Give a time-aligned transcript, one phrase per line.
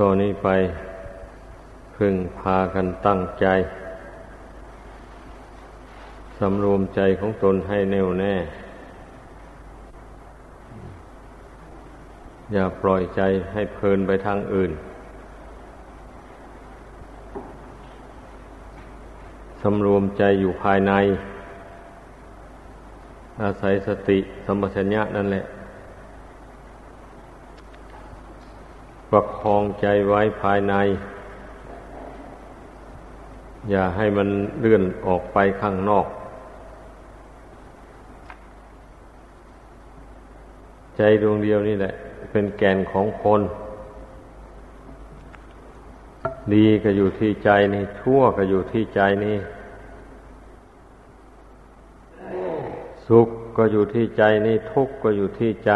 [0.00, 0.48] ตอนนี้ไป
[1.96, 3.46] พึงพากันตั้งใจ
[6.38, 8.34] สำรวมใจของตนให้แน่วแน่
[12.52, 13.20] อย่าปล่อยใจ
[13.52, 14.72] ให้เพลินไปทางอื่น
[19.62, 20.92] สำรวมใจอยู่ภายใน
[23.42, 25.44] อาศัยสติสัมปชัญญะนั่นแหละ
[29.10, 30.74] ประคองใจไว้ภายใน
[33.70, 34.28] อย่าให้มัน
[34.60, 36.06] เลื่อนออกไปข้างนอก
[40.96, 41.92] ใจดวงเดียวนี่แหละ
[42.30, 43.40] เป็นแก่นของคน
[46.54, 49.36] ดีก็อยู่ที่ใจนี่ ชั่วก็อยู่ที่ใจนี่
[53.06, 55.72] สุขก็อยู่ที่ใจนี่ทุกข์ก็อยู่ที่ใจ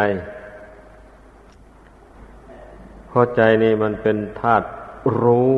[3.11, 4.67] เพราะใจนี่มันเป็นธาตุ
[5.21, 5.57] รู้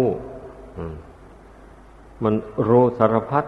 [2.23, 2.33] มัน
[2.69, 3.45] รู้สารพัด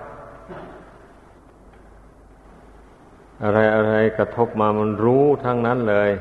[3.44, 6.12] อะไรอะไรกระทบมามันรู้ทั้งนั้นเลย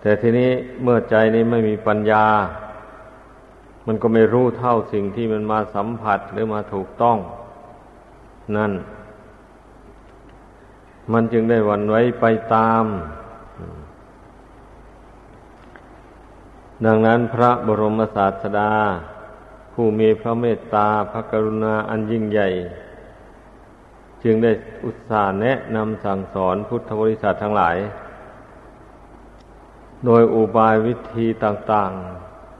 [0.00, 0.50] แต่ทีนี้
[0.82, 2.26] เมื่อใจนี้ไม่มีปัญญา
[3.86, 7.16] มันก็ไม่รู้เท่าสิ่งที่มันมาสัมผัสหรือมาถูกต้อง
[8.56, 8.72] นั่น
[11.12, 12.84] มันจึงได้วันไว้ไปตาม
[16.86, 18.72] ดังนั้นพระบรมศาสดา
[19.72, 22.48] ผู้มีพระเมตตาพระกรุณาอันยิ่งใหญ่
[24.22, 24.52] จึงได้
[24.84, 27.76] อุตส่าห์แนะนำสั่งสอนพุทธบริษัททั้งหลาย
[30.04, 31.90] โดยอุบายวิธีต่าง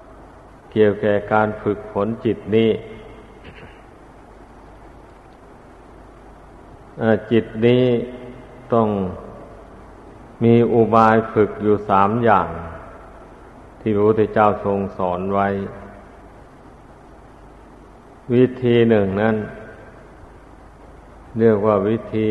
[0.00, 2.70] ๆ เกี่ยวแก่การฝึกฝนจิตนี้
[7.30, 7.84] จิตนี้
[8.72, 8.88] ต้อง
[10.44, 12.48] มีอุบายฝึกอยู่สามอย่าง
[13.88, 15.48] ที่พระพุทธเจ้าทรงสอนไว้
[18.34, 19.36] วิธีหนึ่งนั้น
[21.38, 22.28] เรียกว่าวิธี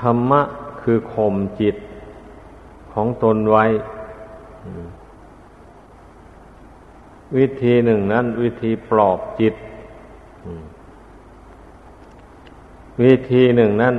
[0.00, 0.42] ธรรมะ
[0.82, 1.76] คือข่มจิต
[2.92, 3.64] ของตนไว้
[7.36, 9.54] วิธีหนึ่งนั้น วิธีปลอบจิต
[13.04, 13.94] วิธีหนึ่งนั้น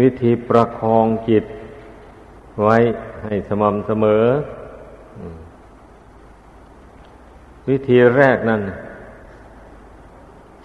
[0.00, 1.44] วิธีประคองจิต
[2.62, 2.76] ไว้
[3.22, 4.24] ให้สม่ำเสมอ
[7.68, 8.62] วิธีแรกนั้น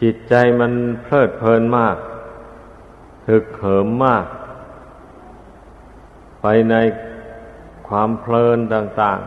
[0.01, 0.71] จิตใจมัน
[1.03, 1.97] เพลิดเพลินมาก
[3.27, 4.25] ถึกเขิมมาก
[6.41, 6.75] ไปใน
[7.87, 9.19] ความเพลินต่าง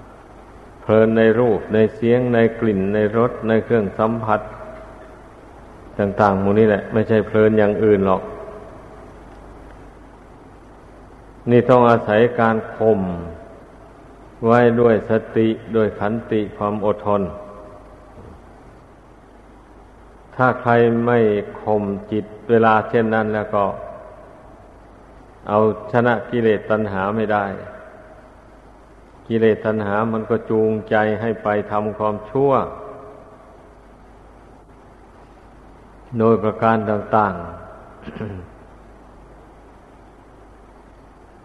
[0.00, 4.40] ๆ เพลินในรูปในเสียงในกลิ่นในรสในเครื่องสัมผัส
[5.98, 8.22] ต่างๆมูนี้แหละ ไม่ใช่เพลินอย่างอื่นหรอก
[11.50, 13.00] นี่ต้องอาศัยการข่ม
[14.46, 17.22] ไว้ด้วยสติด้วยขันติความอดทน
[20.36, 20.72] ถ้าใคร
[21.06, 21.18] ไม่
[21.62, 23.64] ข่มจิตเวลาเช่นนั้นแล้วก็
[25.48, 25.58] เอา
[25.92, 27.44] ชนะกิเลสตัณหาไม่ได้
[29.28, 32.52] กิเลสตัณหามันก็จูงใจให้ไปทำความชั่ว
[36.18, 37.44] โดยประการต่างๆ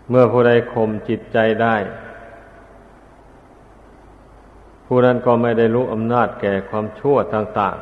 [0.09, 1.75] เมื่อผู้ใดข่มจิตใจได้
[4.85, 7.77] ผู้นั้นก็ไม่ได้รู้อำนาจแก่ความชั่วต่าง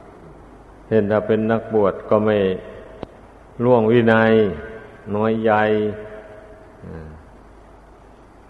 [0.00, 2.38] ๆเห็นถ้าเป็นนักบวชก็ไม่
[3.64, 4.32] ล่วงวินัย
[5.16, 5.62] น้อยใหญ่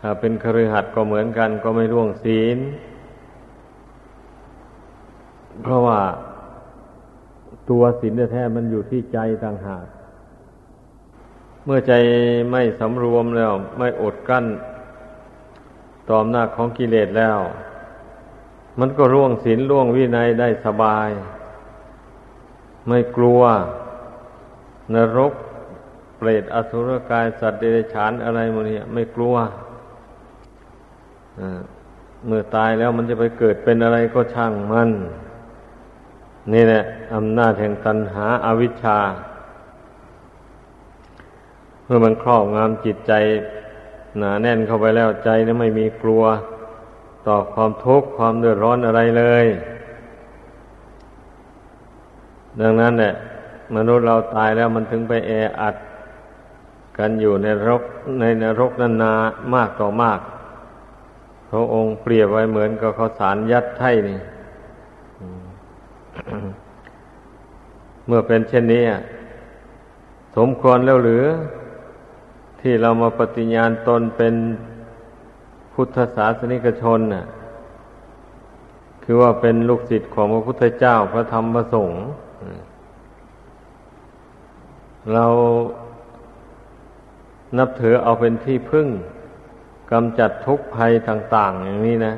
[0.01, 2.59] ถ้าเป็นครือขัดก็เหมือนกัน ก็ไม่ล่วงศีล
[5.63, 6.01] เพราะว่า
[7.71, 9.87] ตัวศีลแท้มันอยู่ที่ใจต่างหาก
[11.65, 11.93] เมื่อใจ
[12.51, 14.45] ไม่สำรวมแล้ว ไม่อดกั้น
[16.09, 17.39] ต่อมหน้าของกิเลสแล้ว
[18.81, 21.11] มันก็ร่วงศีลร่วงวินัยได้สบาย
[22.89, 23.41] ไม่กลัว
[24.95, 25.33] นรก
[26.17, 29.37] เปรตอสุรกายสัตว์เดรัจฉานอะไรมดเนี่ยไม่กลัว
[32.27, 34.91] เมื่อตายแล้วมันจะไปเกิดเป็นอะไรก็ช่างมัน
[36.53, 36.83] นี่แหละ
[37.15, 38.99] อำนาจแห่งตัณหาอาวิชชา
[41.85, 43.13] เมื่อมันครอบงำจิตใจ
[44.19, 46.23] หนาแน่นเข้าไปแล้วใจนั้นไม่มีกลัว
[47.27, 49.47] ต่อความทุกข์ความเดือดร้อนอะไรเลย
[52.61, 53.15] ดังนั้นเนี่ย
[53.75, 55.77] มนุษย์เราตายแล้วมันถึงไปแออัด
[56.99, 57.83] กันอยู่ในรก
[58.21, 59.13] ในนรกนานา
[59.55, 60.21] มากต่อมาก
[61.51, 64.19] พระองค์เปรียบไว้เหมือนกับเขาสารยัดไถ่นี่
[68.07, 68.83] เมื่อเป็นเช่นนี้
[70.37, 71.25] สมควรแล้วหรือ
[72.63, 74.35] ที่เรามาปฏิญาณตนเป็น
[75.75, 77.25] พุทธศาสนิกชนน่ะ
[79.05, 82.03] คือว่าเป็นลูกศิษย์ของพระพุทธเจ้าพระธรรมพระสงฆ์
[85.13, 85.27] เรา
[87.59, 88.89] นับถือเอาเป็นที่พึ่ง
[89.93, 92.15] กำจัดทุกภัยต่าง ๆ อย่างนี้นะ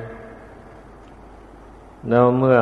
[2.09, 2.59] แล้วเมื่อ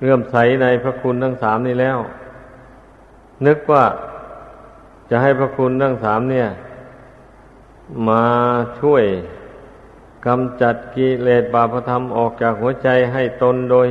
[0.00, 1.98] เรื่อมใสในพระคุณทั้งสามนี้แล้ว
[3.46, 3.84] นึกว่า
[5.14, 6.48] จะให้พระคุณทั้งสามเนี่ย
[8.08, 8.26] มา
[8.80, 9.04] ช่วย
[10.26, 13.88] กำจัดกิเลสบาปธรรมออกจากหัวใจให้ตนโดย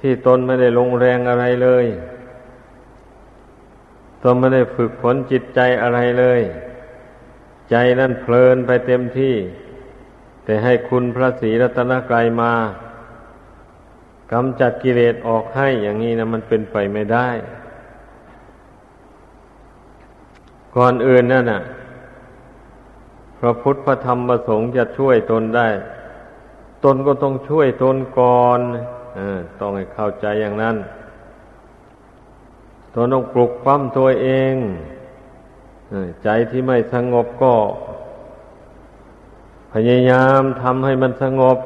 [0.00, 1.86] ที่ตนไม่ได้ลงแรงอะไรเลย
[4.22, 6.40] ตนไม่ได้ฝึกฝนจิตใจอะไรเลย
[7.70, 9.34] ใจนั่นเพลินไปเต็มที่
[10.44, 12.54] แต่ให้คุณพระศรีรัตนกรัยมา
[14.32, 17.28] กำจัดกิเลสออกให้อย่างนี้นะมันเป็นไปไม่ได้
[20.76, 21.62] ก่อนอื่นนั่นน่ะ
[23.38, 25.68] พระพุทธพระธรรมพระสงฆ์จะช่วยตนได้
[26.84, 28.60] ตนก็ต้องช่วยตนก่อน
[29.18, 29.20] อ
[29.60, 30.76] ต้องให้เข้าใจอย่างนั้น
[32.92, 34.54] ตัวต้องปลุกปั้มตัวเอง
[36.24, 37.54] ใจที่ไม่สงบก็
[39.72, 41.58] พยายามทำให้มันสงบ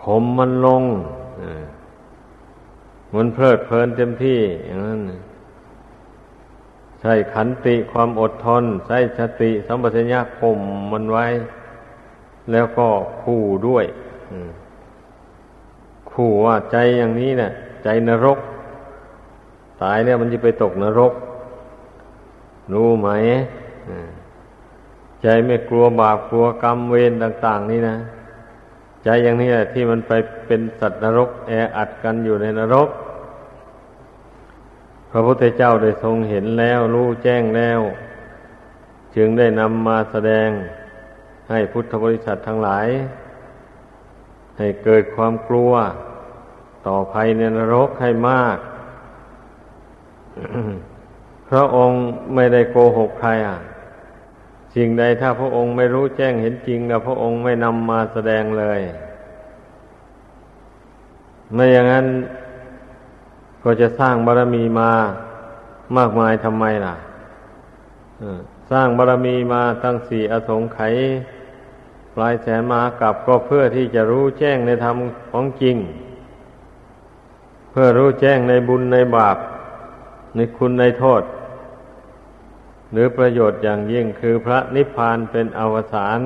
[0.00, 0.82] ข่มมันลง
[3.14, 5.00] มันเพลิดเพลินเต็มที่อย่างนั้น
[7.00, 10.60] ใช้ขันติความอดทน ใช้สติสัมปชัญญะข่ม
[10.92, 11.26] มันไว้
[12.52, 12.86] แล้วก็
[13.22, 13.84] ขู่ด้วย
[16.10, 17.52] ขู่ว่าใจอย่างนี้เนะี่ย
[17.84, 18.38] ใจนรก
[19.82, 21.12] ตายเนี่ยมันจะไปตกนรก
[22.72, 23.08] รู้ไหม
[25.22, 27.96] ใจไม่กลัวบาปกลัวกรรมเวรต่าง ๆ นี่นะ
[29.04, 30.12] ใจอย่างนี้แหละที่มันไป
[30.46, 32.88] เป็นสัตว์นรก แออัดกันอยู่ในนรก
[35.16, 37.80] ระพุทธเจ้าได้ทรงเห็นแล้ว รู้แจ้งแล้ว
[39.16, 40.48] จึงได้นำมาแสดง
[41.50, 42.86] ให้พุทธบริษัททั้งหลาย
[44.58, 45.72] ให้เกิดความกลัว
[46.86, 48.58] ต่อภัยในนรกให้มาก
[51.50, 52.00] พระองค์
[52.34, 53.58] ไม่ได้โกหกใครอะ
[54.74, 58.80] สิ่งใดถ้าพระองค์ไม่รู้แจ้งเห็นจริงแล้วพระองค์ไม่นำมาแสดงเลย
[61.52, 62.06] ไม่อย่างนั้น
[63.62, 64.90] ก็จะสร้างบารมีมา
[65.96, 66.94] มากมายทำไมล่ะ
[68.70, 70.94] สร้างบารมีมาตั้งสี่อสงไขย
[72.14, 74.96] ปลายแสนมากับก็เพื่อที่จะรู้แจ้งในธรรม
[75.30, 75.76] ของจริง
[77.70, 79.36] เพื่อรู้แจ้งในบุญในบาป
[80.34, 81.22] ในคุณในโทษ
[82.92, 86.20] หรือประโยชน์อย่างยิ่งคือพระนิพพานเป็นอวสาน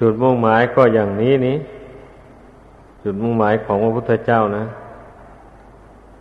[0.00, 1.56] จุดมุ่งหมายก็อย่างนี้นี้
[3.08, 4.64] จุดมุ่งหมายของพระพุทธเจ้านะ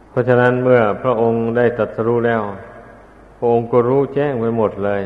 [0.10, 2.42] เพราะฉะนั้นเมื่อพระองค์ได้ตรัสรู้แล้ว
[3.38, 5.02] พระองค์ก็รู้แจ้งไปหมดเลย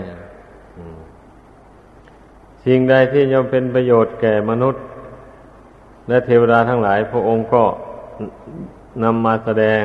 [2.65, 4.83] สิ่งใดที่จะเป็นประโยชน์แก่มนุษย์
[6.07, 7.63] และเทวดาทั้งหลาย พระองค์ก็
[9.03, 9.81] นำมาแสดง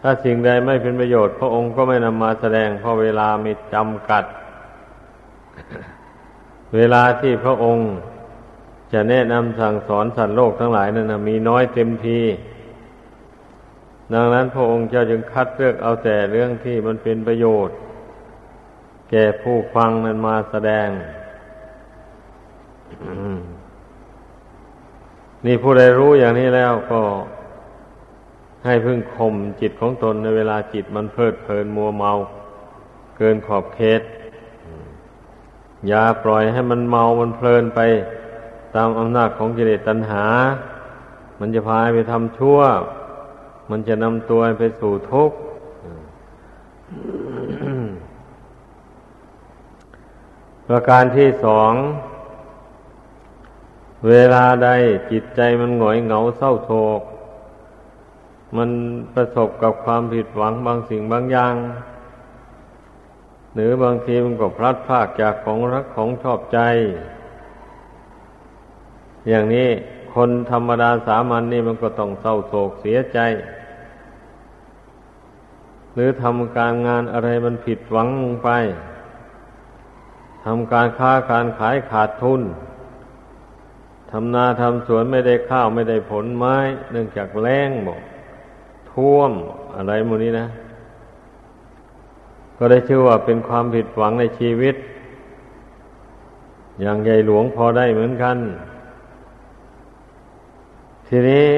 [0.00, 4.24] ถ้าสิ่งใดไม่เป็นประโยชน์ พระองค์ก็ไม่นำมาแสดง เพราะเวลามีจำกัด
[6.76, 7.90] เวลาที่พระองค์
[8.92, 12.20] จะแนะนำสั่งสอนสัตว์โลกทั้งหลายนั้นนะมีน้อยเต็มที
[14.12, 17.76] ดังนั้นพระองค์เจ้าจึงคัดเลือกเอาแต่เรื่องที่มันเป็นประโยชน์
[19.10, 20.88] แก่ผู้ฟังนั้นมาแสดง
[25.46, 27.00] นี่ผู้ใดรู้อย่างนี้แล้วก็
[28.66, 32.12] ให้พึ่งข่มจิตของตนในเวลาจิตมันเพลิดเพลินมัวเมา
[33.16, 34.02] เกินขอบเขต
[35.88, 37.80] อย่าปล่อยให้มันเมามันเพลินไป
[38.76, 40.24] ตามอำนาจของกิเลสตัณหา
[41.40, 42.58] มันจะพาไปทำชั่ว
[43.70, 45.36] มันจะนำตัวไปสู่ทุกข์
[50.68, 51.72] ประการที่สอง
[54.08, 54.68] เวลาใด
[55.10, 57.02] จิตใจมันหงอยเหงาเศร้าโศก
[58.56, 58.70] มัน
[59.14, 61.54] ประสบกับความผิดหวังบางสิ่งบางอย่าง
[63.54, 66.58] หรือบางทีมันก็พลัดพรากจากของรักของชอบใจ
[69.28, 69.68] อย่างนี้
[70.14, 73.18] คนธรรมดาสามัญนนี่มันก็ต้องเศร้าโศกเสียใจ
[75.94, 78.08] หรือทำการงานอะไรมันผิดหวัง
[78.44, 78.48] ไป
[80.44, 82.42] ทำการค้าการขายขาดทุน
[84.10, 86.56] ทำนาทำสวนไม่ได้ข้าวไม่ได้ผลไม้
[86.90, 88.00] เนื่องจากแรงบอก
[88.92, 89.32] ท่วม
[89.76, 90.46] อะไรมูนี้นะ
[92.58, 94.76] ก็ได้ชื่อว่าเป็นความผิดหวังในชีวิต
[96.80, 98.36] อย่างใหญ่หลวงพอได้เหมือนกัน
[101.08, 101.48] ทีนี้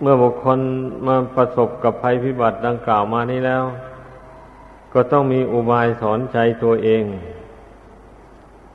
[0.00, 0.58] เมื่อบุคคล
[1.06, 3.64] มาประสบกับภัยพิบัติดังกล่าวมานี้แล้ว
[4.92, 7.04] ก็ต้องมีอุบายสอนใจตัวเอง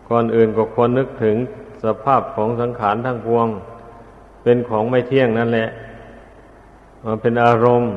[0.09, 1.35] ก่อนอื่นก็ควรนึกถึง
[1.83, 3.47] สภาพของสังขารทั้งปวง
[4.43, 5.69] เป็นของไม่เที่ยงนั่นแหละ
[7.05, 7.93] มันเป็นอารมณ์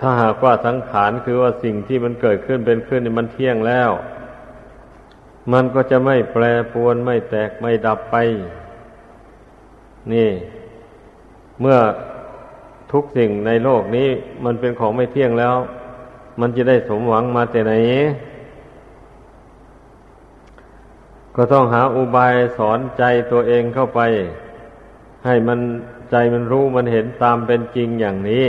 [0.00, 3.90] ถ้าหากว่าสังขารคือว่าสิ่งที่มันเกิดขึ้นเป็นขึ้นมันเที่ยงแล้ว
[5.52, 8.16] มันก็จะไม่แปรปรวนไม่แตกไม่ดับไป
[10.12, 10.30] นี่
[11.60, 11.78] เมื่อ
[12.92, 14.08] ทุกสิ่งในโลกนี้
[14.44, 15.54] มันเป็นของไม่เที่ยงแล้ว
[16.40, 17.72] มันจะได้สมหวังมาแต่ไหน
[21.36, 24.00] ก็ต้องหาอุบายสอนใจตัวเองเข้าไป
[25.26, 25.58] ให้มัน
[26.10, 28.46] ใจมันรู้มันเห็นตามเป็นจริงอย่างนี้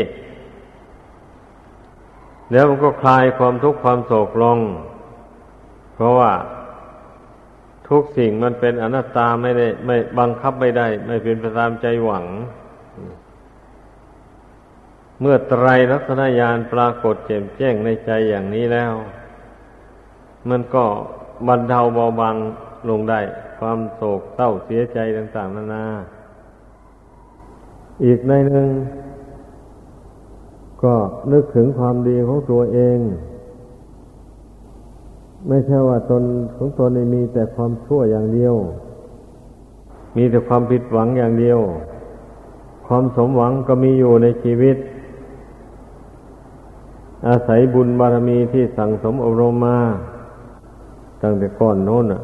[2.52, 4.60] แล้วมันก็คลายความทุกข์ความโศกลง
[5.96, 6.32] เพราะว่า
[7.90, 12.26] ทุกสิ่งมันเป็นอนัตตาไม่ได้ ไม่บังคับไม่ได้ ไม่เป็นไปตามใจหวัง
[15.22, 18.94] เมื่อไตรลักษณญาณปรากฏแจ่มแจ้งในใจอย่างนี้แล้ว
[20.50, 20.86] มันก็
[21.48, 22.36] บรรเทาเบาบาง
[22.90, 23.20] ลงได้
[23.60, 25.86] ความโศกเศร้าเสียใจต่าง ๆ นานา
[28.06, 28.68] อีกในหนึ่ง
[30.84, 30.94] ก็
[31.32, 32.98] นึกถึงความดีของตัวเอง
[35.48, 36.24] ไม่ใช่ว่าตน
[36.56, 38.56] ของตนมีแต่ความชั่วอย่างเดียว
[40.16, 41.60] มีแต่ความผิดหวังอย่างเดียว
[42.88, 44.78] ความสมหวังก็มีอยู่ในชีวิต
[47.28, 49.80] อาศัยบุญบารมีที่สั่งสมอบรมมา
[51.22, 52.22] ตั้งแต่ก่อนโน้นอะ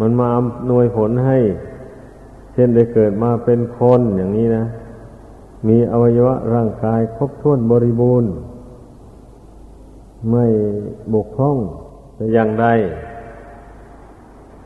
[0.00, 1.38] มันมาอำนวยผลให้
[2.52, 4.64] เช่นได้เกิดมาเป็นคนอย่างนี้นะ
[5.68, 8.30] มีอวัยวะร่างกายครบถ้วนบริบูรณ์
[10.30, 10.46] ไม่
[11.14, 11.58] บกพร่อง
[12.32, 12.66] อย่างใด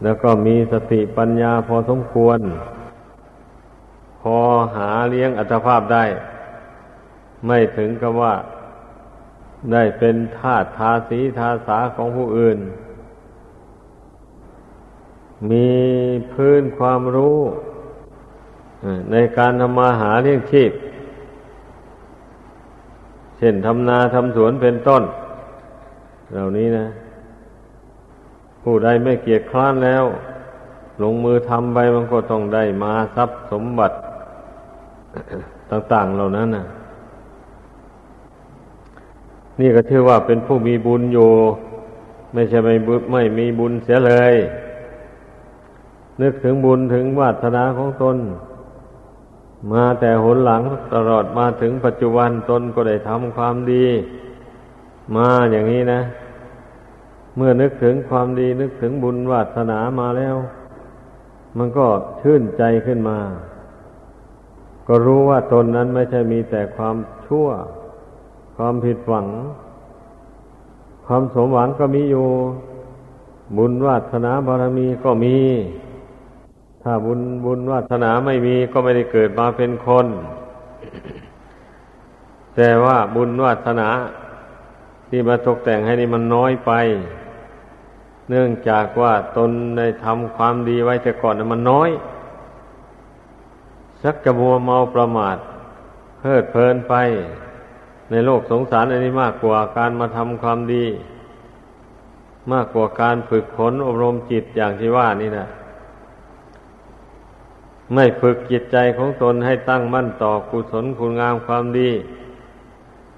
[0.02, 2.40] แล้วก็มีสติปัญญาพอสมควร
[4.20, 4.36] พอ
[4.76, 6.04] หาเลี้ยงอัตภาพได้
[7.46, 8.34] ไม่ถึงกับว่า
[9.72, 12.58] ได้เป็นทาสทาสีทาสาของผู้อื่น
[15.50, 15.70] มี
[16.32, 17.38] พื้นความรู้
[19.12, 20.72] ในการทำมาหาเลี้ยงชีพ
[23.38, 25.02] เช่นทำนาทำสวนเป็นต้น
[26.32, 26.86] เหล่านี้นะ
[28.70, 30.04] ผู้ใดไม่เกียจคร้านแล้ว
[31.02, 33.96] ลงมือทำไปมันก็ต้องได้มาทรัพย์สมบัติ
[35.70, 36.66] ต่าง ๆเหล่านั้นนะ
[39.60, 41.30] นี่ก็ชื่อว่าเป็นผู้มีบุญอยู่
[42.32, 42.74] ไม่ใช่ไม่
[43.12, 44.34] ไม่มีบุญเสียเลย
[46.20, 48.16] นึกถึงบุญถึงวาสนาของตน
[49.72, 50.62] มาแต่หนหลัง
[50.94, 53.86] ตลอดมาถึงปัจจุบันตนก็ได้ทำความดี
[55.16, 56.00] มาอย่างนี้นะ
[57.40, 60.36] เมื่อนึกถึงความดีนึกถึงบุญวาสนามาแล้ว
[61.58, 61.86] มันก็
[62.20, 63.18] ชื่นใจขึ้นมา
[64.88, 67.48] ก็รู้ว่าตนนั้นไม่ใช่มีแต่ความชั่ว
[68.56, 69.26] ความผิดหวัง
[71.06, 72.26] ความสมหวังก็มีอยู่
[73.58, 75.36] บุญวาสนาบารมีก็มี
[76.82, 80.06] ถ้าบุญบุญวาสนาไม่มีก็ไม่ได้เกิดมาเป็นคน
[82.56, 83.88] แต่ว่าบุญวาสนา
[85.08, 86.72] ที่มาตกแต่งให้นี่มันน้อยไป
[88.28, 91.90] เนื่องจากว่าตนได้ทำความดีไว้แต่ก่อนมันน้อย
[94.02, 95.36] สักจะมัวเมาประมาท
[96.18, 96.94] เพลิดเพลินไป
[98.10, 100.84] ในโลกสงสารอันนี้มากกว่าการมาทำความดี
[102.52, 105.46] มากกว่าการฝึกฝนอบรมจิตอย่างที่ว่านี่นะ
[107.94, 111.90] ไม่ฝึกจิตใจของตนให้ตั้งมั่นต่อกุศลคุณงามความดี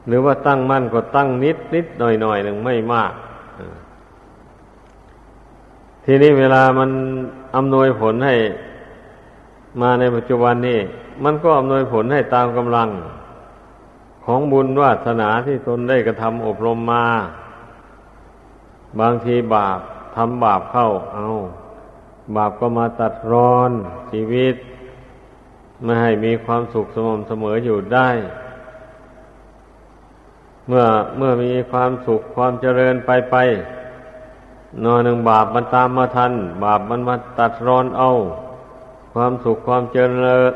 [0.07, 3.12] หรือว่าตั้งมั่นก็ตั้งนิดนิดหน่อยหน่อยหนึ่งไม่มาก
[6.04, 6.90] ทีนี้เวลามัน
[7.57, 8.35] อำนวยผลให้
[9.80, 10.80] มาในปัจจุบันนี้
[11.25, 12.88] มันก็อำนวยผลให้ตามกำลัง
[14.25, 17.07] ของบุญวาสนาที่ตนได้กระทำอบรมมา
[19.00, 19.80] บางทีบาป
[20.16, 21.26] ทำบาปเข้า เอา
[22.37, 23.71] บาปก็มาตัดรอน
[24.11, 24.54] ชีวิต
[25.83, 28.09] ไม่ให้มีความสุขสม่ำเสมออยู่ได้
[30.69, 30.85] เมื่อ
[31.16, 33.37] เมื่อมีความสุขความเจริญไปไป
[34.84, 36.32] นอนหนึ่งบาปมันตามมาทัน
[36.64, 38.10] บาปมันมาตัดรอนเอา
[39.12, 40.52] ความสุขความเจริญ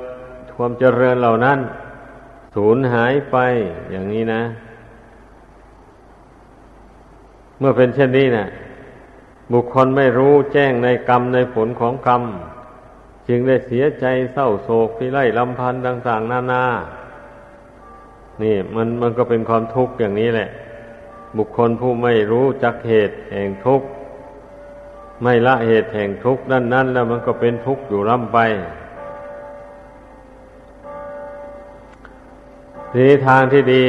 [0.56, 1.58] ความเจริญเหล่านั้น
[2.54, 3.36] สูญหายไป
[3.90, 4.42] อย่างนี้นะ
[7.58, 8.46] เมื่อเป็นเช่นนี้นะ
[9.52, 12.22] บุคคลไม่รู้แจ้งในกรรมในผลของกรรม
[13.28, 16.64] จึงได้เสียใจเศร้าโศกพิไรลำพันธ์ต่างๆนานา
[18.42, 20.48] นี่มันมันก็เป็นความทุกข์อย่างนี้แหละ
[21.36, 23.86] บุคคลผู้ไม่รู้จักเหตุแห่งทุกข์
[25.24, 28.38] ไม่ละเหตุแห่งทุกข์นั่นๆแล้วมันก็เป็นทุกข์อยู่ร่ำไป
[32.92, 33.86] ทีทางที่ดี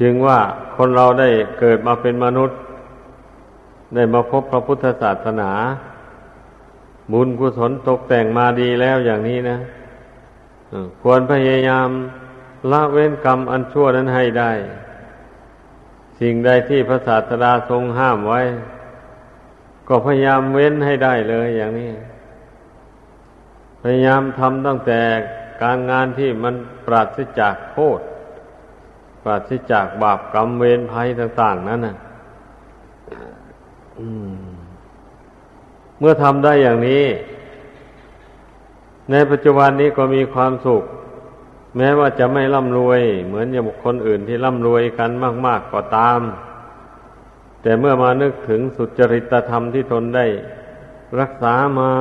[0.00, 0.38] จึงว่า
[0.76, 1.28] คนเราได้
[1.60, 2.58] เกิดมาเป็นมนุษย์
[3.94, 5.50] ได้มาพบพระพุทธศาสนา
[7.12, 9.58] บุญกุศลตกแต่งมาดีแล้วอย่างนี้นะ
[11.02, 11.88] ควรพยายาม
[12.72, 14.52] ละเว้นกรรมอันชั่วนั้นให้ได้
[16.20, 18.40] สิ่งใดที่พระศาสดาทรงห้ามไว้
[19.94, 21.90] ก็พยายามเว้นให้ได้เลยอย่างนี้
[23.82, 25.00] พยายามทำตั้งแต่
[25.62, 26.54] การงานที่มัน
[26.86, 28.00] ปราศจากโทษ
[29.24, 31.96] ปราศจากบาปกรรมเวรภัยต่าง ๆ นั้นนะ
[35.98, 37.04] เมื่อทำได้อย่างนี้
[39.10, 40.82] ในปัจจุบันนี้ก็มีความสุข
[41.76, 45.10] แม้ว่าจะไม่ร่ำรวย เหมือนอย่างบุคคลอื่นที่ร่ำรวยกัน
[45.46, 46.20] มาก ๆก็ตาม
[47.62, 50.26] แต่เมื่อมานึกถึงสุจริตธรรมที่ตนได้
[51.20, 51.92] รักษามา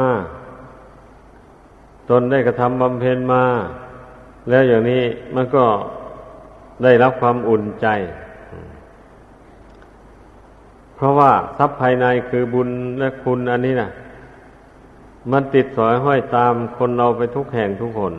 [2.09, 3.43] ตนได้กระทำบำเพ็ญมา
[4.49, 5.03] แล้วอย่างนี้
[5.35, 5.65] มันก็
[6.83, 7.87] ได้รับความอุ่นใจ
[10.95, 13.89] เพราะว่าทรัพย์ภายในคือบุญและคุณอันนี้นะ
[15.31, 18.13] มันติดสอยห้อยตามคนเราไปทุกแห่งทุกคน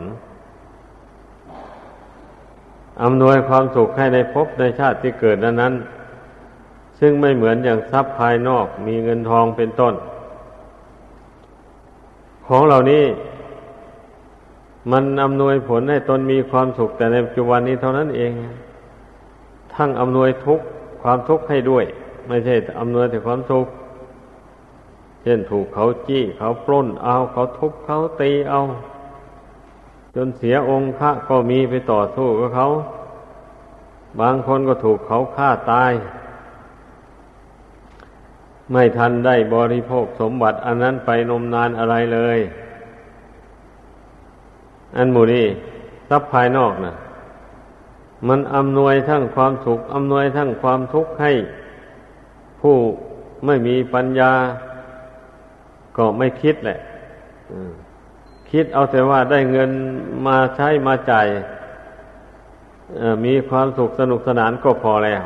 [3.03, 5.73] อำนวยความสุขให้ในภพในชาติที่เกิดนั้น
[7.05, 9.93] ซึ่งไม่เหมือนอย่างทรัพย์ภายนอกมีเงินทองเป็นต้น
[12.47, 13.05] ของเหล่านี้
[14.91, 18.31] มันอำนวยผลให้ตนมีความสุขแต่ในปัจจุบันนี้เท่านั้นเอง
[19.75, 20.59] ทั้งอำนวยทุก
[21.01, 21.85] ความทุกข์ให้ด้วย
[22.27, 23.65] ไม่ใช่อำนวยแต่ความสุข
[25.23, 28.61] เช่นถูกเขาจี้ เขาปล้นเอา เขาทุบเขาตีเอา
[30.15, 32.67] จนเสียองค์พระก็มีไปต่อสู้กับเขา
[34.19, 35.91] บางคนก็ถูกเขาฆ่าตาย
[38.71, 42.39] ไม่ทันได้บริโภคสมบัติ อันนั้นไปนมนานอะไรเลย
[44.97, 45.45] อันหมูนี้
[46.09, 46.93] ทรัพย์ภายนอกนะ
[48.27, 51.31] มันอำนวยทั้งความสุขอำนวยทั้งความทุกข์ให้
[52.61, 52.75] ผู้
[53.45, 54.31] ไม่มีปัญญา
[55.97, 56.79] ก็ไม่คิดแหละ
[58.51, 59.71] คิดเอาแต่ว่าได้เงิน
[60.27, 61.27] มาใช้มาจ่าย
[63.25, 65.23] มีความสุขสนุกสนานก็พอแล้ว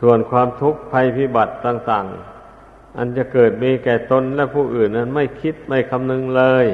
[0.00, 2.06] ส่วนความทุกข์ภัยพิบัติต่าง
[2.52, 6.66] ๆ อันจะเกิดมีแก่ตนและผู้อื่นนั้นไม่คิดไม่คำนึงเลย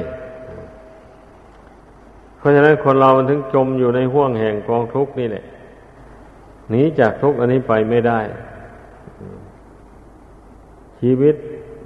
[2.37, 5.45] เพราะฉะนั้นคนเรามันถึงจมอยู่ในห่วงแห่งกองทุกข์นี่แหละ
[6.69, 8.19] หนีจากทุกข์อันนี้ไปไม่ได้
[10.99, 11.35] ชีวิต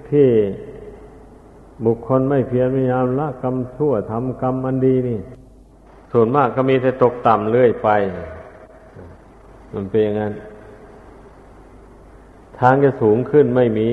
[0.09, 0.27] ที่
[1.85, 5.19] บุคคลไม่เพียรพยายามละกรรมชั่วทำกรรมอันดีนี่
[6.11, 7.89] ส่วนมากก็มีแต่ตกต่ำเรื่อยไป
[9.73, 10.33] มันเป็นอย่างนั้น
[12.61, 13.91] ทางจะสูงขึ้นไม่มี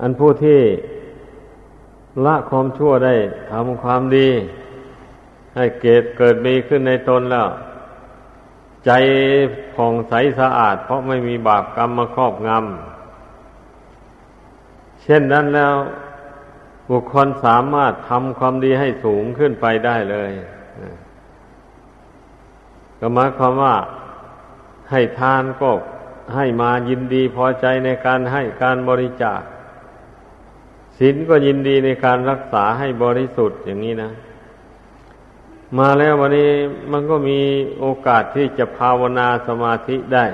[0.00, 0.60] อันผู้ที่
[2.24, 3.14] ละความชั่วได้
[3.50, 4.28] ทำความดี
[5.56, 7.48] ให้เกิดเกิดมีขึ้นในตนแล้ว
[8.86, 8.90] ใจ
[9.74, 15.74] ผ่องใสสะอาด เพราะไม่มีบาปกรรมมาครอบงำ เช่นนั้นแล้ว
[16.90, 20.30] บุคคลสามารถทำความดีให้สูงขึ้นไปได้เลย
[23.00, 23.76] ก็หมายความว่า
[24.90, 25.70] ให้ทานก็
[26.34, 29.40] ให้มายินดีพอใจในการให้การบริจาค
[30.98, 34.10] ศีลก็ยินดีในการรักษาให้บริสุทธิ์อย่างนี้นะ
[35.78, 36.50] มาแล้ววันนี้
[36.92, 37.40] มันก็มี
[37.80, 40.26] โอกาสที่จะภาวนาสมาธิได้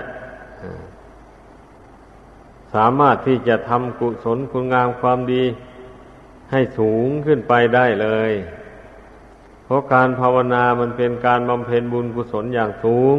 [2.75, 5.45] สามารถที่จะทำกุศลคุณงามความดี
[6.53, 8.33] ให้สูงขึ้นไปได้เลย
[9.65, 13.19] เพราะการภาวนามันเป็นการบำเพ็ญบุญกุศลอย่างสูง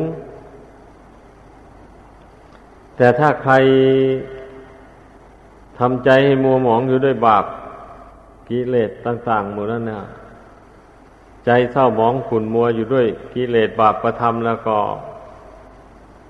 [2.97, 3.53] แต่ถ้าใคร
[5.79, 7.45] ทำใจให้มัวหมองอยู่ด้วยบาป
[8.49, 10.03] กิเลสต่างๆหมดนั้นเนี่ย
[11.45, 14.77] ใจเศร้าหมองขุ่นมัวอยู่ด้วยกิเลสบาปประทำแล้วก็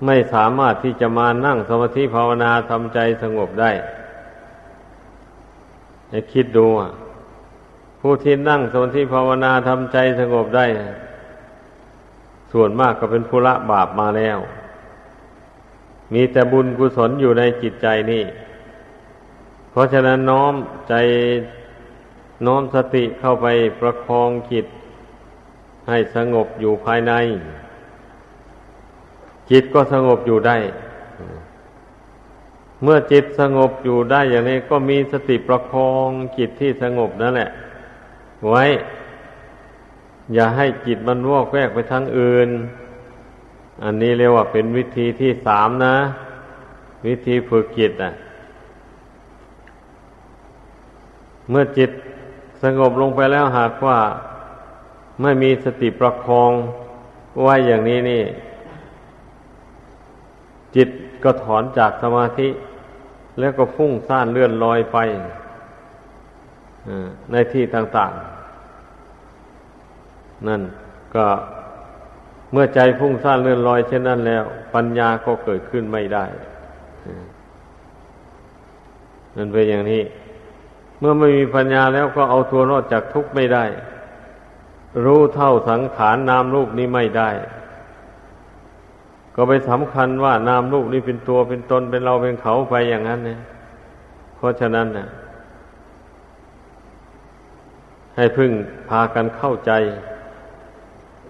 [0.06, 3.70] ไม่สามารถที่จะมานั่งสมาธิภาวนาทำใจสงบได้
[6.10, 6.66] ให้คิดดู
[8.00, 10.66] ผู้ที่นั่งสมาธิภาวนาทำใจสงบได้
[12.52, 14.38] ส่วนมากก็เป็นภูละบาปมาแล้ว
[16.12, 18.24] มีแต่บุญกุศลอยู่ในจิตใจนี่
[19.70, 20.54] เพราะฉะนั้นน้อม
[20.88, 20.94] ใจ
[22.46, 23.46] น้อมสติเข้าไป
[23.80, 24.66] ประคองจิต
[25.88, 27.12] ให้สงบอยู่ภายใน
[29.50, 30.58] จิตก็สงบอยู่ได้
[32.82, 37.50] เมื่อจิตสงบอยู่ได้อย่างนี้ก็มีสติประคองจิตที่สงบนั่นแหละ
[38.48, 38.64] ไว้
[40.34, 42.48] อย่าให้จิตมันวอกแวกไปทางอื่น
[43.82, 45.96] อันนี้เรียกว่าเป็นวิธีที่สามนะ
[47.06, 48.12] วิธีฝึกจิตอะ
[51.50, 51.90] เมื่อจิต
[52.62, 53.98] สงบลงไปแล้วหากว่า
[55.22, 56.52] ไม่มีสติประคอง
[57.42, 58.22] ไว้อย่างนี้นี่
[60.76, 60.88] จิต
[61.24, 62.48] ก็ถอนจากสมาธิ
[63.38, 64.98] แล้วก็ฟุ้งซ่านเลื่อนลอยไป
[67.30, 68.12] ในที่ต่าง
[68.90, 70.62] ๆ นั่น
[71.16, 71.26] ก็
[72.52, 76.24] เมื่อใจฟุ้งซ่านเลื่อนลอยเช่นนั้นแล้ว ปัญญาก็เกิดขึ้นไม่ได้
[79.36, 80.02] นั่นเป็นอย่างนี้
[80.98, 83.64] เมื่อไม่มีปัญญาแล้วก็เอาตัวรอดจากทุกข์ไม่ได้
[85.04, 87.30] รู้เท่าสังขารนามรูปนี้ไม่ได้
[89.34, 93.40] ก็ไปสำคัญว่านามรูปนี้เป็นตัวเป็นตนเป็นเราเป็นเขาไปอย่างนั้นเนี่ย
[94.36, 95.08] เพราะฉะนั้นนะ
[98.16, 98.50] ให้พึ่ง
[98.88, 99.72] พากันเข้าใจ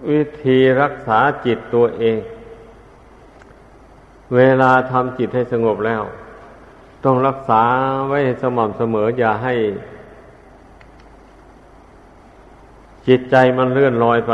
[0.09, 2.19] วิธีรักษาจิตตัวเอง
[4.35, 6.03] เวลาทำจิตให้สงบแล้ว
[7.03, 7.63] ต้องรักษา
[8.07, 9.53] ไว้สม่ำเสมอ อย่าให้
[13.07, 14.33] จิตใจมันเลื่อนลอยไป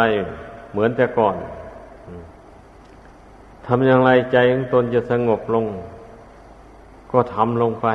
[0.72, 1.36] เหมือนแต่ก่อน
[3.66, 5.66] ทำอย่างไรใจของตนจะสงบลง
[7.12, 7.88] ก็ทำลงไป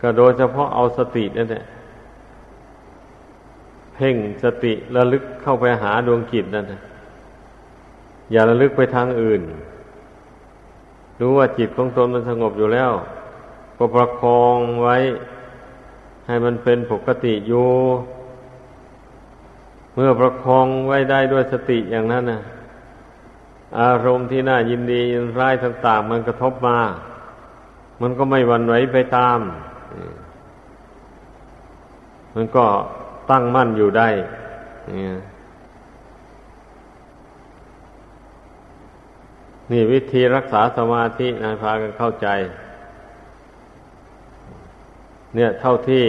[0.00, 1.64] ก็โดยเฉพาะเอาสตินั่นแหละ
[4.00, 6.80] พ่งสติระลึกเข้าไปหาดวงจิตนั่นนะ
[8.32, 9.42] อย่าระลึกไปทางอื่น
[11.20, 12.90] รู้ว่าจิตของตนมันสงบอยู่แล้ว
[13.78, 14.96] ก็ประคองไว้
[16.26, 17.68] ให้มันเป็นปกติอยู่
[19.94, 22.40] เมื่อประคองไว้ได้ด้วยสติอย่างนั้นนะ
[23.80, 26.78] อารมณ์ที่น่ายินดียินร้ายต่างๆ มันกระทบมา
[28.00, 29.38] มันก็ไม่วันไหวไปตาม
[32.34, 32.66] มันก็
[33.30, 34.08] ตั้งมั่นอยู่ได้
[39.70, 42.28] นี่วิธีรักษาสมาธินะพากันเข้าใจ
[45.34, 46.04] เนี่ยเท่าที่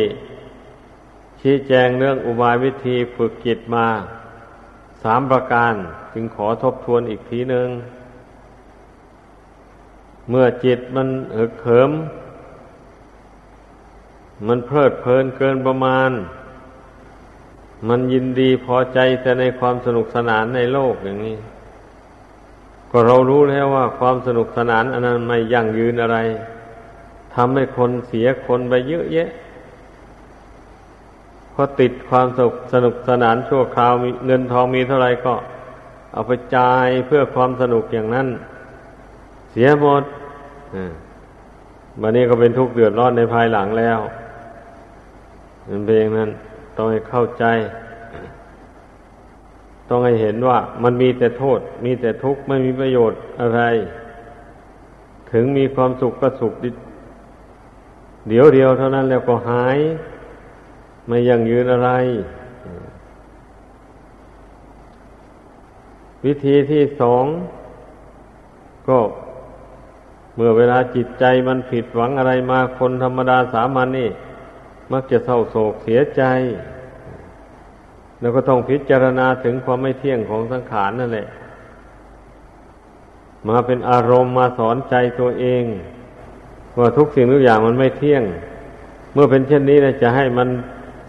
[1.42, 3.88] ชี้แจงเรื่องอุบายวิธีฝึกจิตมา
[5.04, 5.74] สามประการ
[6.14, 7.68] จึงขอทบทวนอีกทีหนึ่ง
[10.30, 11.92] เมื่อจิตมันเหิกเขิม
[14.48, 16.12] มันเพลิดเพลินเกินประมาณ
[17.88, 21.38] มันยินดีพอใจแต่ในความสนุกสนานในโลกอย่างนี้
[22.92, 26.18] ก็เรารู้แล้วว่าความสนุกสนานอันนั้นไม่ยั่งยืนอะไร
[27.36, 29.30] ทำให้คนเสียคนไปเยอะแยะ
[31.54, 33.94] พอติดความสุขสนุกสนานชั่วคราว
[34.26, 35.34] เงินทองมีเท่าไรก็
[36.14, 38.28] เอาไปจ่ายเพื่อความสนุกอย่างนั้น
[39.52, 40.04] เสียหมด
[42.02, 44.00] วันนี้ก็เป็นทุกข์เดือดร้อนในภายหลังแล้ว
[45.70, 46.30] มันเป็นอย่างนั้น
[46.76, 47.46] ต้องให้เข้าใจ
[49.90, 53.62] ต้องให้เห็นว่า มันมีแต่โทษ มีแต่ทุกข์ไม่มีประโยชน์อะไร
[55.32, 56.54] ถึงมีความสุขก็สุข
[58.28, 59.78] เดี๋ยวเดียวเท่านั้นแล้วก็หาย
[61.08, 61.90] ไม่ยังยืนอะไร
[66.26, 67.26] วิธีที่สอง
[68.88, 69.00] ก็
[70.36, 74.10] เมื่อเวลาจิตใจมันผิดหวังอะไรมาคนธรรมดาสามัญนนี่
[74.92, 76.24] มักจะเศร้าโศกเสียใจ
[78.20, 81.28] แล้วก็ต้องพิจารณาถึงความไม่เที่ยงของสังขารนั่นแหละ
[83.48, 85.64] มาเป็นอารมณ์มาสอนใจตัวเอง
[86.80, 88.24] ว่าทุกสิ่งทุกอย่างมันไม่เที่ยง
[89.14, 90.48] เมื่อเป็นเช่นนี้นะจะให้มัน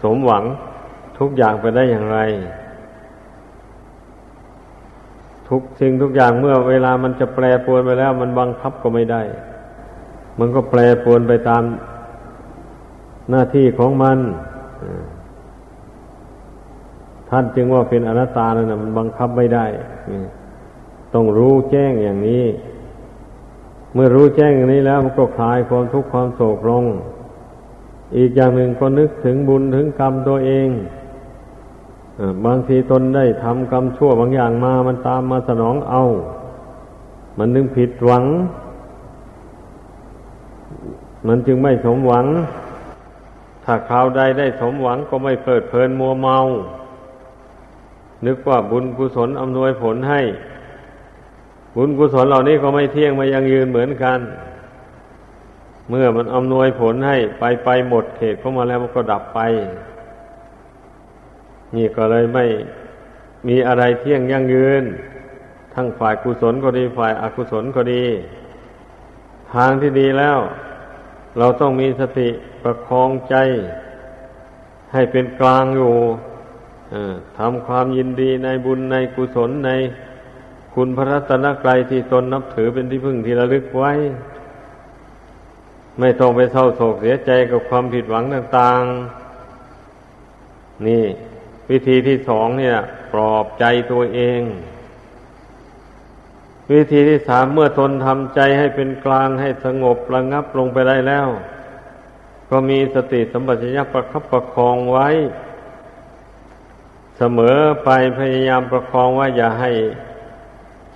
[0.03, 0.43] สมหวัง
[1.19, 2.19] ทุกอย่างไปได้อย่างไร
[5.49, 9.21] ทุกสิ่งทุกอย่างเมื่อเวลามันจะแปรปรวนไปแล้ว มันบังคับก็ไม่ได้
[10.39, 11.63] มันก็แปรปรวนไปตาม
[13.29, 14.17] หน้าที่ของมัน
[17.29, 19.65] ท่านจึงว่าเป็นอนัตตานั่นนะมันบังคับไม่ได้
[21.13, 22.45] ต้องรู้แจ้งอย่างนี้
[23.93, 26.85] เมื่อรู้แจ้งอย่างนี้แล้วมันก็คลายความทุกข์ความโศกลง
[28.17, 30.69] อีกอย่างหนึ่งก็นึกถึงบุญถึงกรรมตัวเอง
[32.45, 36.03] บางทีตนได้ทำกรรมชั่วบางอย่างมามันตามมาสนองเอา
[37.37, 38.23] มันนึงผิดหวัง
[41.27, 42.25] มันจึงไม่สมหวัง
[43.63, 46.37] ถ้าคราวใดได้สมหวังก็ไม่เปิดเพลินมัวเมา
[48.25, 50.21] นึกว่าบุญกุศลอำนวยผลให้
[51.75, 54.19] บุญกุศลเหล่านี้ก็ไม่เที่ยงมายังยืนเหมือนกัน
[55.89, 59.39] เมื่อมันอำนวยผลให้ไปไปหมดเขตเข้ามาแล้วมันก็ดับไป
[61.75, 62.45] นี่ก็เลยไม่
[63.47, 64.83] มีอะไรเที่ยงยั่งยืน
[65.73, 68.03] ทั้งฝ่ายกุศลก็ดีฝ่ายอกุศลก็ดี
[69.53, 70.39] ทางที่ดีแล้ว
[71.37, 72.29] เราต้องมีสติ
[72.61, 73.35] ประคองใจ
[74.93, 75.95] ให้เป็นกลางอยู่
[77.37, 79.71] ทำความยินดีในบุญในกุศลใน
[80.73, 83.91] คุณพระรัตนกรัยที่ตนนับถือเป็นที่พึ่งที่ระลึกไว้
[85.99, 88.81] ไม่ต้องไปเศร้าโศกเสียใจกับความผิดหวังต่าง
[89.83, 91.05] ๆ นี่
[91.69, 92.75] วิธีที่สองเนี่ย
[93.13, 94.41] ปลอบใจตัวเอง
[96.71, 101.27] วิธีที่สามเมื่อทนทำใจให้เป็นกลางให้สงบระงับลงไปได้แล้ว
[102.49, 105.09] ก็มีสติสัมปชัญญะประคับประคองไว้
[107.17, 109.71] เสมอไปพยายามประคองว่าอย่าให้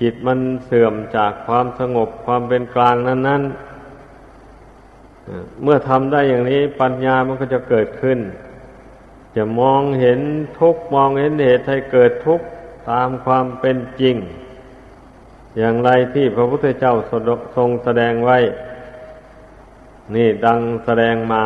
[0.01, 8.19] จิตมันเสื่อมจากความสงบความเป็นกลางนั้นๆเมื่อทำได้อย่างนี้ปัญญามันก็จะเกิดขึ้น
[9.35, 10.19] จะมองเห็น
[10.59, 12.41] ทุกมองเห็นเหตุให้เกิดทุก
[12.89, 14.15] ตามความเป็นจริง
[15.57, 16.93] อย่างไรที่พระพุทธเจ้า
[17.55, 18.37] ทรงแสดงไว้
[20.15, 21.45] นี่ดังแสดงมา